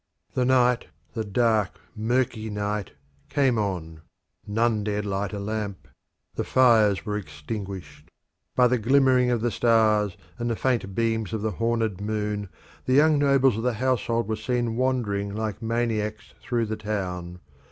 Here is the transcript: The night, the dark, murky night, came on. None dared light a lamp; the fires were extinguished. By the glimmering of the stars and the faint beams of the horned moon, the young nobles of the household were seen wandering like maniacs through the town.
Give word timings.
The 0.33 0.45
night, 0.45 0.87
the 1.13 1.23
dark, 1.23 1.79
murky 1.95 2.49
night, 2.49 2.93
came 3.29 3.59
on. 3.59 4.01
None 4.47 4.83
dared 4.83 5.05
light 5.05 5.31
a 5.31 5.37
lamp; 5.39 5.87
the 6.33 6.43
fires 6.43 7.05
were 7.05 7.17
extinguished. 7.17 8.09
By 8.55 8.65
the 8.67 8.79
glimmering 8.79 9.29
of 9.29 9.41
the 9.41 9.51
stars 9.51 10.17
and 10.39 10.49
the 10.49 10.55
faint 10.55 10.95
beams 10.95 11.33
of 11.33 11.43
the 11.43 11.51
horned 11.51 12.01
moon, 12.01 12.49
the 12.87 12.93
young 12.93 13.19
nobles 13.19 13.57
of 13.57 13.63
the 13.63 13.73
household 13.73 14.27
were 14.27 14.35
seen 14.35 14.75
wandering 14.75 15.35
like 15.35 15.61
maniacs 15.61 16.33
through 16.41 16.65
the 16.65 16.77
town. 16.77 17.39